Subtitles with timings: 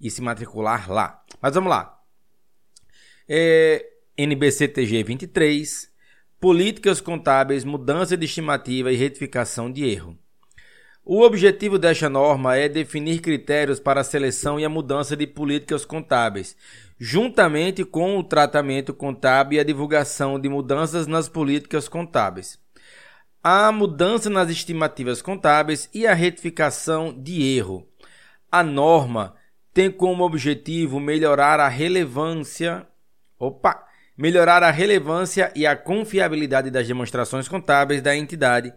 [0.00, 1.22] e se matricular lá.
[1.40, 2.00] Mas vamos lá.
[3.28, 3.84] É,
[4.16, 5.90] NBCTG 23,
[6.40, 10.18] Políticas Contábeis, Mudança de Estimativa e Retificação de Erro.
[11.06, 15.84] O objetivo desta norma é definir critérios para a seleção e a mudança de políticas
[15.84, 16.56] contábeis,
[16.98, 22.58] juntamente com o tratamento contábil e a divulgação de mudanças nas políticas contábeis.
[23.42, 27.86] A mudança nas estimativas contábeis e a retificação de erro.
[28.50, 29.34] A norma
[29.74, 32.86] tem como objetivo melhorar a relevância,
[33.36, 33.84] opa,
[34.16, 38.72] melhorar a relevância e a confiabilidade das demonstrações contábeis da entidade,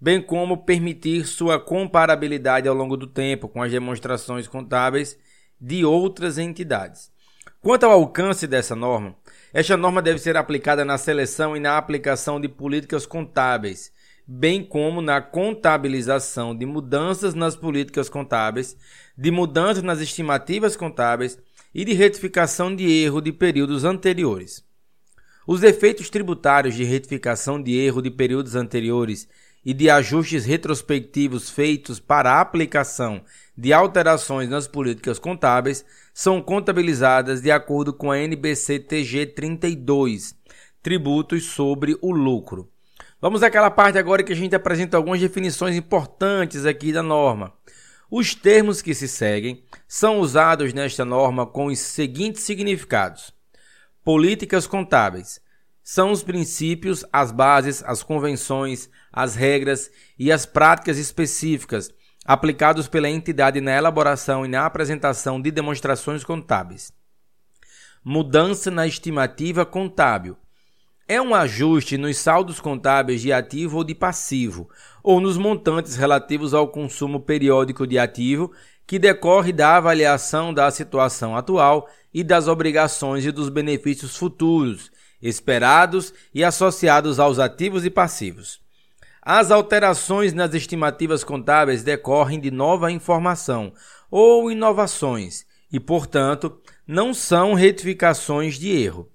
[0.00, 5.18] bem como permitir sua comparabilidade ao longo do tempo com as demonstrações contábeis
[5.60, 7.10] de outras entidades.
[7.60, 9.16] Quanto ao alcance dessa norma,
[9.52, 13.90] esta norma deve ser aplicada na seleção e na aplicação de políticas contábeis,
[14.26, 18.76] bem como na contabilização de mudanças nas políticas contábeis,
[19.16, 21.38] de mudanças nas estimativas contábeis
[21.72, 24.64] e de retificação de erro de períodos anteriores.
[25.46, 29.28] Os efeitos tributários de retificação de erro de períodos anteriores
[29.64, 33.22] e de ajustes retrospectivos feitos para a aplicação
[33.56, 40.34] de alterações nas políticas contábeis são contabilizadas de acordo com a NBC TG 32,
[40.82, 42.70] Tributos sobre o Lucro.
[43.20, 47.52] Vamos àquela parte agora que a gente apresenta algumas definições importantes aqui da norma.
[48.10, 53.32] Os termos que se seguem são usados nesta norma com os seguintes significados:
[54.04, 55.40] políticas contábeis
[55.82, 61.90] são os princípios, as bases, as convenções, as regras e as práticas específicas
[62.24, 66.92] aplicados pela entidade na elaboração e na apresentação de demonstrações contábeis.
[68.04, 70.36] Mudança na estimativa contábil
[71.08, 74.68] é um ajuste nos saldos contábeis de ativo ou de passivo,
[75.02, 78.52] ou nos montantes relativos ao consumo periódico de ativo,
[78.84, 84.90] que decorre da avaliação da situação atual e das obrigações e dos benefícios futuros,
[85.22, 88.60] esperados e associados aos ativos e passivos.
[89.22, 93.72] As alterações nas estimativas contábeis decorrem de nova informação
[94.10, 99.10] ou inovações e, portanto, não são retificações de erro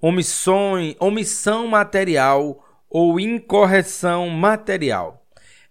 [0.00, 5.26] omissões, omissão material ou incorreção material.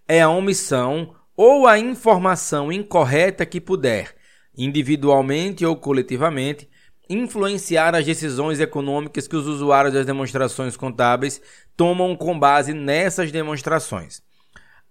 [0.06, 4.14] É a omissão ou a informação incorreta que puder,
[4.56, 6.68] individualmente ou coletivamente,
[7.08, 11.40] influenciar as decisões econômicas que os usuários das demonstrações contábeis
[11.76, 14.22] tomam com base nessas demonstrações.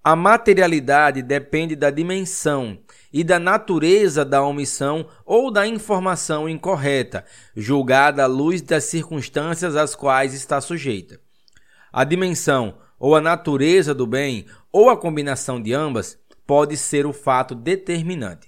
[0.10, 2.80] A materialidade depende da dimensão
[3.12, 9.96] e da natureza da omissão ou da informação incorreta, julgada à luz das circunstâncias às
[9.96, 11.20] quais está sujeita.
[11.92, 17.12] A dimensão ou a natureza do bem, ou a combinação de ambas, pode ser o
[17.12, 18.48] fato determinante.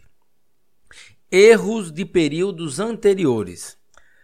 [1.29, 3.77] Erros de períodos anteriores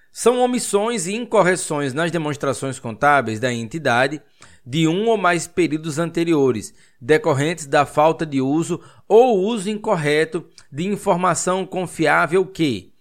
[0.09, 4.22] são omissões e incorreções nas demonstrações contábeis da entidade
[4.66, 10.88] de um ou mais períodos anteriores, decorrentes da falta de uso ou uso incorreto de
[10.88, 12.92] informação confiável que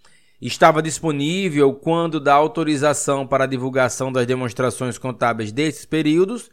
[0.40, 6.50] estava disponível quando da autorização para a divulgação das demonstrações contábeis desses períodos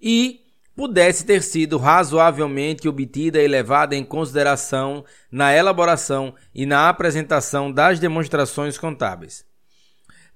[0.00, 0.42] e
[0.76, 7.98] pudesse ter sido razoavelmente obtida e levada em consideração na elaboração e na apresentação das
[7.98, 9.44] demonstrações contábeis.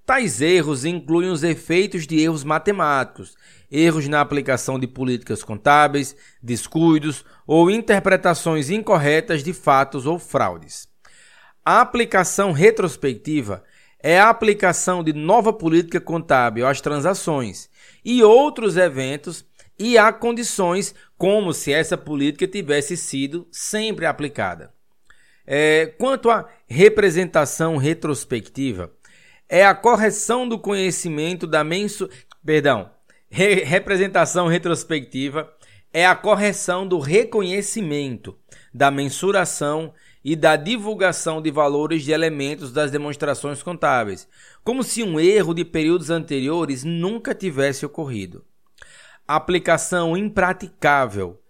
[0.05, 3.35] Tais erros incluem os efeitos de erros matemáticos,
[3.71, 10.89] erros na aplicação de políticas contábeis, descuidos ou interpretações incorretas de fatos ou fraudes.
[11.65, 13.65] A aplicação retrospectiva
[14.01, 17.69] é a aplicação de nova política contábil às transações
[18.05, 19.45] e outros eventos
[19.79, 24.73] e a condições como se essa política tivesse sido sempre aplicada.
[25.47, 28.93] É, quanto à representação retrospectiva,
[29.49, 32.09] é a correção do conhecimento da mensu...
[32.45, 32.91] Perdão,
[33.28, 35.52] Re representação retrospectiva
[35.93, 38.37] é a correção do reconhecimento,
[38.73, 39.93] da mensuração
[40.25, 44.28] e da divulgação de valores de elementos das demonstrações contábeis,
[44.64, 48.44] como se um erro de períodos anteriores nunca tivesse ocorrido.
[49.26, 51.40] Aplicação impraticável.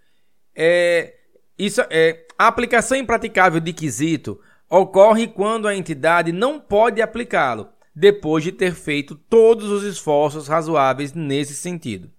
[0.54, 1.14] É,
[1.58, 4.38] isso é, a aplicação impraticável de quesito
[4.68, 7.68] ocorre quando a entidade não pode aplicá-lo,
[7.98, 12.12] depois de ter feito todos os esforços razoáveis nesse sentido.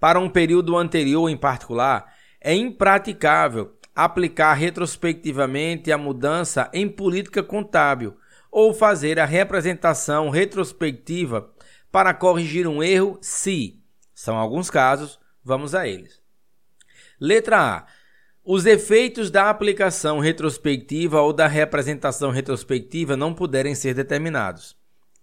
[0.00, 8.16] Para um período anterior em particular, é impraticável aplicar retrospectivamente a mudança em política contábil
[8.50, 11.52] ou fazer a representação retrospectiva
[11.92, 13.80] para corrigir um erro se,
[14.12, 16.20] são alguns casos, vamos a eles.
[17.20, 17.86] Letra A.
[18.44, 24.76] Os efeitos da aplicação retrospectiva ou da representação retrospectiva não puderem ser determinados.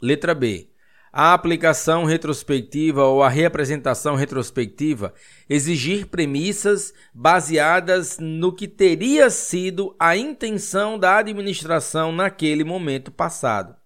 [0.03, 0.67] Letra B.
[1.13, 5.13] A aplicação retrospectiva ou a representação retrospectiva
[5.49, 13.77] exigir premissas baseadas no que teria sido a intenção da administração naquele momento passado.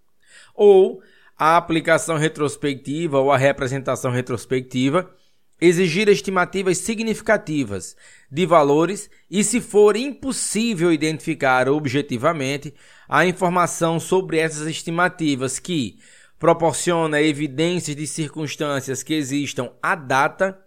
[0.55, 1.03] Ou
[1.37, 5.13] a aplicação retrospectiva ou a representação retrospectiva
[5.59, 7.95] exigir estimativas significativas
[8.31, 12.73] de valores e, se for impossível identificar objetivamente
[13.09, 15.97] a informação sobre essas estimativas que
[16.37, 20.57] proporciona evidências de circunstâncias que existam à data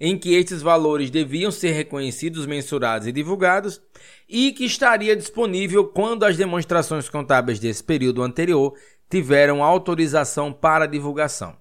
[0.00, 3.82] em que estes valores deviam ser reconhecidos, mensurados e divulgados,
[4.26, 8.74] e que estaria disponível quando as demonstrações contábeis desse período anterior
[9.10, 11.59] tiveram autorização para divulgação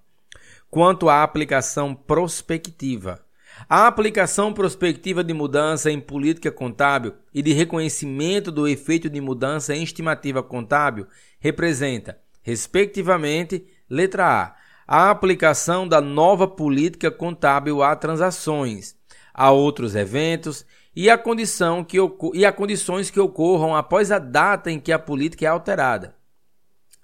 [0.70, 3.20] quanto à aplicação prospectiva.
[3.68, 9.76] A aplicação prospectiva de mudança em política contábil e de reconhecimento do efeito de mudança
[9.76, 11.08] em estimativa contábil
[11.40, 14.56] representa, respectivamente, letra A,
[14.88, 18.96] a aplicação da nova política contábil a transações,
[19.34, 21.98] a outros eventos e a, condição que
[22.34, 26.16] e a condições que ocorram após a data em que a política é alterada.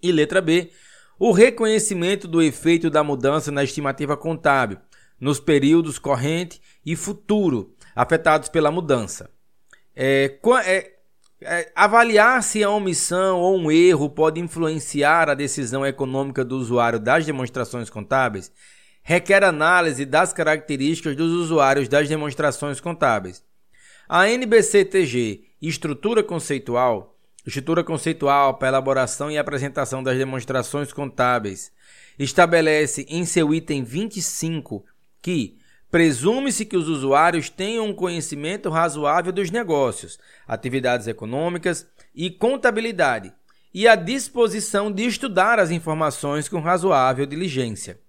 [0.02, 0.72] E letra B,
[1.18, 4.78] o reconhecimento do efeito da mudança na estimativa contábil
[5.20, 9.30] nos períodos corrente e futuro afetados pela mudança.
[9.96, 10.92] É, é,
[11.42, 17.00] é, avaliar se a omissão ou um erro pode influenciar a decisão econômica do usuário
[17.00, 18.52] das demonstrações contábeis
[19.08, 23.44] requer análise das características dos usuários das demonstrações contábeis.
[24.10, 27.15] A NBCTG, estrutura conceitual,
[27.46, 31.72] Estrutura conceitual para elaboração e apresentação das demonstrações contábeis.
[32.18, 34.84] Estabelece em seu item 25
[35.22, 35.58] que
[35.92, 43.32] presume-se que os usuários tenham um conhecimento razoável dos negócios, atividades econômicas e contabilidade
[43.74, 48.00] e a disposição de estudar as informações com razoável diligência.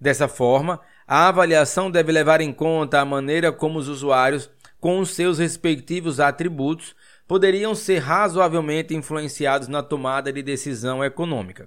[0.00, 4.48] Dessa forma, a avaliação deve levar em conta a maneira como os usuários,
[4.80, 6.96] com os seus respectivos atributos,
[7.32, 11.66] poderiam ser razoavelmente influenciados na tomada de decisão econômica.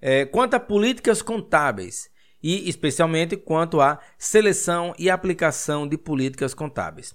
[0.00, 2.10] É, quanto a políticas contábeis,
[2.42, 7.14] e especialmente quanto à seleção e aplicação de políticas contábeis.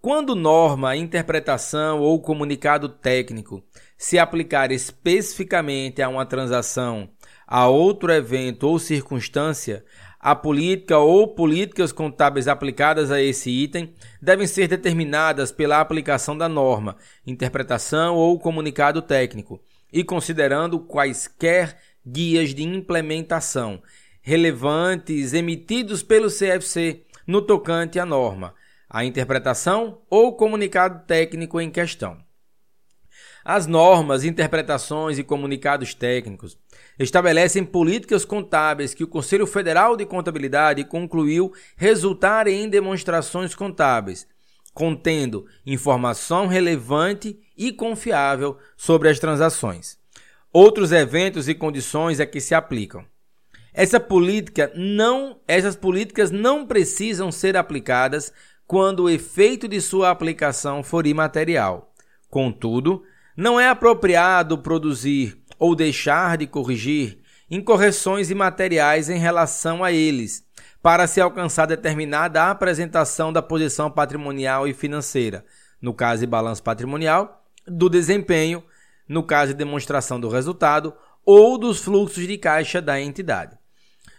[0.00, 3.64] Quando norma, interpretação ou comunicado técnico
[3.98, 7.10] se aplicar especificamente a uma transação,
[7.44, 9.84] a outro evento ou circunstância,
[10.22, 16.48] a política ou políticas contábeis aplicadas a esse item devem ser determinadas pela aplicação da
[16.48, 19.60] norma, interpretação ou comunicado técnico,
[19.92, 21.76] e considerando quaisquer
[22.06, 23.82] guias de implementação
[24.22, 28.54] relevantes emitidos pelo CFC no tocante à norma,
[28.88, 32.16] a interpretação ou comunicado técnico em questão.
[33.44, 36.56] As normas, interpretações e comunicados técnicos
[36.98, 44.26] estabelecem políticas contábeis que o Conselho Federal de Contabilidade concluiu resultarem em demonstrações contábeis,
[44.72, 49.98] contendo informação relevante e confiável sobre as transações.
[50.52, 53.04] Outros eventos e condições a que se aplicam.
[53.74, 58.32] Essa política não, essas políticas não precisam ser aplicadas
[58.66, 61.92] quando o efeito de sua aplicação for imaterial.
[62.28, 63.02] Contudo,
[63.36, 67.20] não é apropriado produzir ou deixar de corrigir
[67.50, 70.42] incorreções imateriais em relação a eles,
[70.82, 75.44] para se alcançar determinada apresentação da posição patrimonial e financeira,
[75.80, 78.64] no caso de balanço patrimonial, do desempenho,
[79.06, 83.56] no caso de demonstração do resultado, ou dos fluxos de caixa da entidade.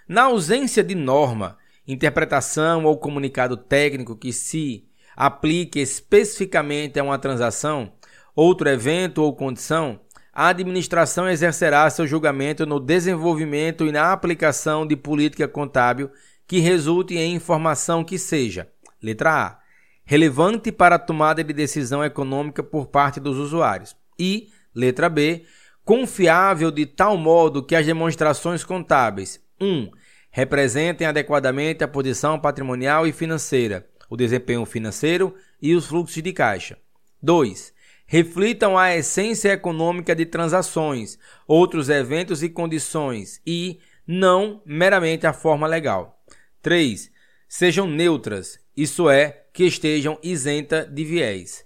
[0.07, 7.93] Na ausência de norma, interpretação ou comunicado técnico que se aplique especificamente a uma transação,
[8.35, 9.99] outro evento ou condição,
[10.33, 16.09] a administração exercerá seu julgamento no desenvolvimento e na aplicação de política contábil
[16.47, 18.67] que resulte em informação que seja:
[19.01, 19.59] letra A,
[20.03, 25.45] relevante para a tomada de decisão econômica por parte dos usuários, e letra B,
[25.85, 29.65] confiável de tal modo que as demonstrações contábeis 1.
[29.65, 29.91] Um,
[30.31, 36.75] representem adequadamente a posição patrimonial e financeira, o desempenho financeiro e os fluxos de caixa.
[37.21, 37.72] 2
[38.13, 41.17] reflitam a essência econômica de transações,
[41.47, 46.23] outros eventos e condições e não meramente a forma legal.
[46.61, 47.11] 3.
[47.49, 51.65] Sejam neutras, isso é, que estejam isenta de viés.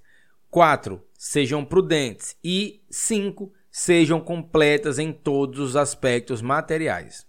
[0.49, 1.03] 4.
[1.17, 3.51] Sejam prudentes e 5.
[3.69, 7.26] Sejam completas em todos os aspectos materiais.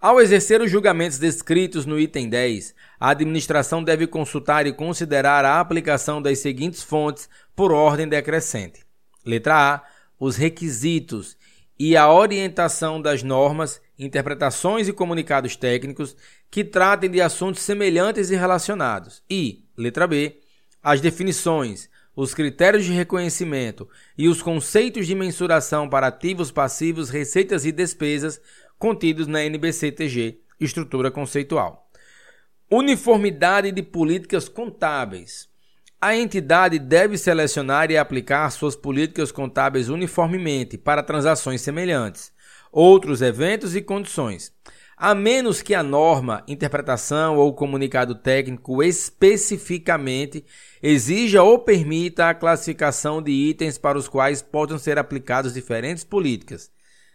[0.00, 5.58] Ao exercer os julgamentos descritos no item 10, a administração deve consultar e considerar a
[5.58, 8.84] aplicação das seguintes fontes por ordem decrescente.
[9.24, 9.82] Letra A.
[10.18, 11.36] Os requisitos
[11.78, 16.16] e a orientação das normas, interpretações e comunicados técnicos
[16.50, 19.22] que tratem de assuntos semelhantes e relacionados.
[19.28, 20.40] E, letra B,
[20.82, 23.86] as definições, os critérios de reconhecimento
[24.16, 28.40] e os conceitos de mensuração para ativos, passivos, receitas e despesas
[28.78, 31.90] contidos na NBC-TG, estrutura conceitual.
[32.70, 35.48] Uniformidade de políticas contábeis.
[36.00, 42.30] A entidade deve selecionar e aplicar suas políticas contábeis uniformemente para transações semelhantes,
[42.70, 44.52] outros eventos e condições,
[44.96, 50.44] a menos que a norma, interpretação ou comunicado técnico especificamente
[50.82, 56.70] exija ou permita a classificação de itens para os quais possam ser aplicadas diferentes políticas.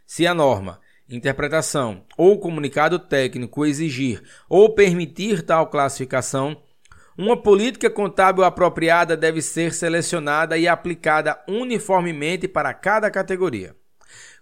[0.07, 0.80] Se a norma,
[1.11, 6.57] interpretação ou comunicado técnico exigir ou permitir tal classificação,
[7.17, 13.75] uma política contábil apropriada deve ser selecionada e aplicada uniformemente para cada categoria.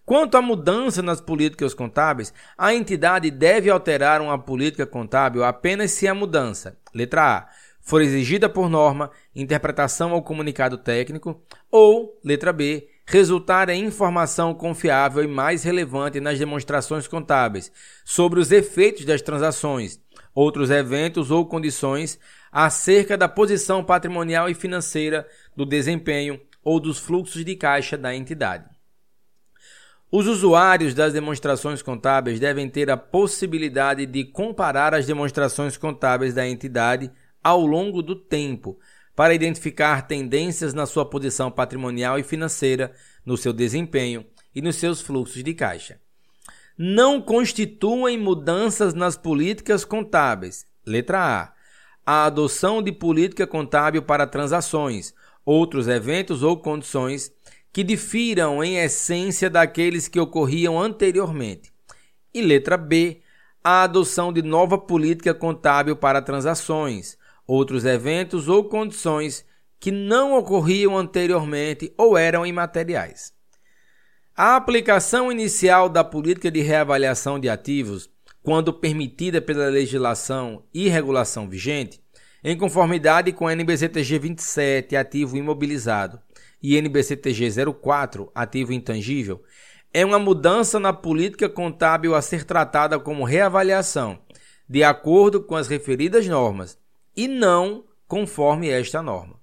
[0.05, 6.07] Quanto à mudança nas políticas contábeis, a entidade deve alterar uma política contábil apenas se
[6.07, 7.49] a mudança, letra A,
[7.81, 15.23] for exigida por norma, interpretação ou comunicado técnico, ou, letra B, resultar em informação confiável
[15.23, 17.71] e mais relevante nas demonstrações contábeis
[18.05, 19.99] sobre os efeitos das transações,
[20.33, 22.19] outros eventos ou condições
[22.51, 28.65] acerca da posição patrimonial e financeira, do desempenho ou dos fluxos de caixa da entidade.
[30.11, 36.47] Os usuários das demonstrações contábeis devem ter a possibilidade de comparar as demonstrações contábeis da
[36.47, 37.11] entidade
[37.43, 38.77] ao longo do tempo,
[39.19, 42.93] para identificar tendências na sua posição patrimonial e financeira,
[43.25, 45.99] no seu desempenho e nos seus fluxos de caixa.
[46.77, 50.65] Não constituem mudanças nas políticas contábeis.
[50.85, 51.53] Letra A.
[52.05, 57.29] A adoção de política contábil para transações, outros eventos ou condições
[57.73, 61.73] que difiram em essência daqueles que ocorriam anteriormente.
[62.33, 63.19] E letra B.
[63.61, 67.18] A adoção de nova política contábil para transações,
[67.49, 69.43] outros eventos ou condições
[69.79, 73.33] que não ocorriam anteriormente ou eram imateriais.
[74.35, 78.07] A aplicação inicial da política de reavaliação de ativos,
[78.43, 81.99] quando permitida pela legislação e regulação vigente,
[82.43, 86.21] em conformidade com a NBCTG 27, ativo imobilizado,
[86.61, 87.49] e NBCTG
[87.81, 89.41] 04, ativo intangível,
[89.91, 94.19] é uma mudança na política contábil a ser tratada como reavaliação,
[94.69, 96.78] de acordo com as referidas normas,
[97.19, 99.35] e não conforme esta norma.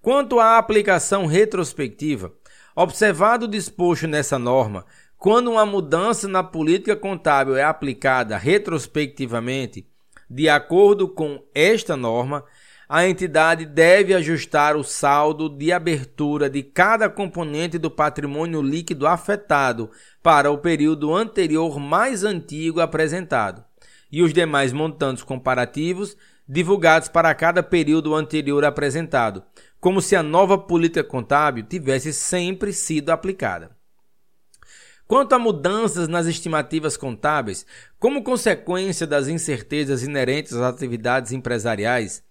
[0.00, 2.32] Quanto à aplicação retrospectiva,
[2.76, 9.84] observado o disposto nessa norma, quando uma mudança na política contábil é aplicada retrospectivamente,
[10.30, 12.44] de acordo com esta norma,
[12.88, 19.90] a entidade deve ajustar o saldo de abertura de cada componente do patrimônio líquido afetado
[20.22, 23.64] para o período anterior mais antigo apresentado,
[24.10, 26.16] e os demais montantes comparativos
[26.48, 29.42] divulgados para cada período anterior apresentado,
[29.78, 33.76] como se a nova política contábil tivesse sempre sido aplicada.
[35.06, 37.66] Quanto a mudanças nas estimativas contábeis,
[37.98, 42.22] como consequência das incertezas inerentes às atividades empresariais,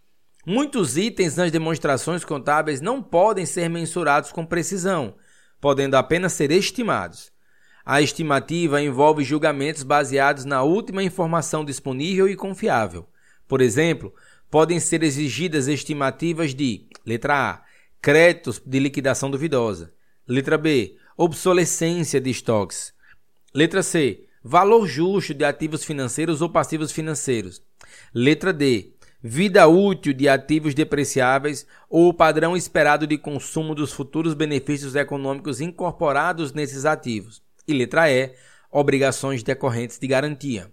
[0.45, 5.15] muitos itens nas demonstrações contábeis não podem ser mensurados com precisão,
[5.59, 7.31] podendo apenas ser estimados.
[7.83, 13.07] A estimativa envolve julgamentos baseados na última informação disponível e confiável,
[13.48, 14.13] por exemplo,
[14.50, 17.63] podem ser exigidas estimativas de: letra A,
[18.01, 19.94] créditos de liquidação duvidosa.
[20.27, 22.94] Letra B, obsolescência de estoques.
[23.54, 27.62] Letra C, valor justo de ativos financeiros ou passivos financeiros.
[28.13, 34.34] Letra D, vida útil de ativos depreciáveis ou o padrão esperado de consumo dos futuros
[34.34, 37.42] benefícios econômicos incorporados nesses ativos.
[37.68, 38.36] E letra E,
[38.72, 40.72] obrigações decorrentes de garantia.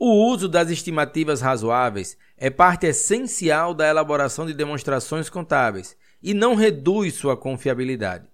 [0.00, 6.54] O uso das estimativas razoáveis é parte essencial da elaboração de demonstrações contábeis e não
[6.54, 8.24] reduz sua confiabilidade.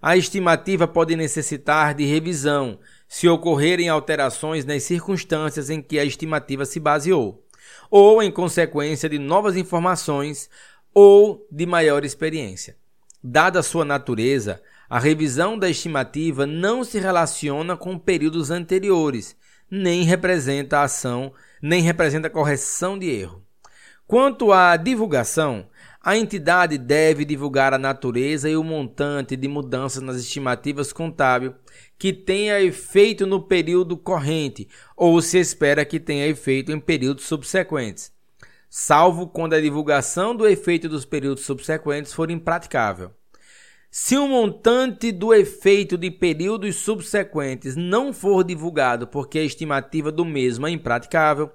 [0.00, 6.64] A estimativa pode necessitar de revisão se ocorrerem alterações nas circunstâncias em que a estimativa
[6.64, 7.44] se baseou,
[7.90, 10.48] ou em consequência de novas informações
[10.94, 12.74] ou de maior experiência.
[13.22, 19.36] Dada sua natureza, a revisão da estimativa não se relaciona com períodos anteriores
[19.70, 23.42] nem representa ação, nem representa correção de erro.
[24.06, 25.68] Quanto à divulgação,
[26.00, 31.52] a entidade deve divulgar a natureza e o montante de mudanças nas estimativas contábeis
[31.98, 38.12] que tenha efeito no período corrente ou se espera que tenha efeito em períodos subsequentes,
[38.70, 43.10] salvo quando a divulgação do efeito dos períodos subsequentes for impraticável.
[43.90, 50.24] Se o montante do efeito de períodos subsequentes não for divulgado porque a estimativa do
[50.24, 51.50] mesmo é impraticável,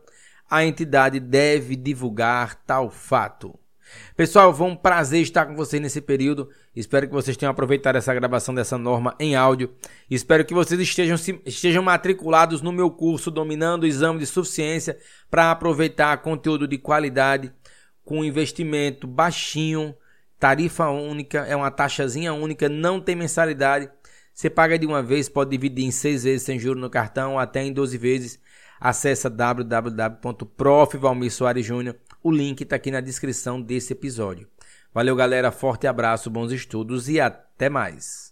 [0.49, 3.57] a entidade deve divulgar tal fato.
[4.15, 6.49] Pessoal, foi um prazer estar com vocês nesse período.
[6.75, 9.73] Espero que vocês tenham aproveitado essa gravação dessa norma em áudio.
[10.09, 14.97] Espero que vocês estejam, estejam matriculados no meu curso Dominando o Exame de Suficiência
[15.29, 17.51] para aproveitar conteúdo de qualidade
[18.03, 19.95] com investimento baixinho
[20.41, 23.87] Tarifa única, é uma taxazinha única, não tem mensalidade.
[24.33, 27.61] Você paga de uma vez, pode dividir em seis vezes sem juros no cartão, até
[27.61, 28.39] em 12 vezes.
[28.79, 31.95] Acesse www.profvalmirsoaresjúnior.
[32.23, 34.47] O link está aqui na descrição desse episódio.
[34.91, 35.51] Valeu, galera.
[35.51, 38.30] Forte abraço, bons estudos e até mais.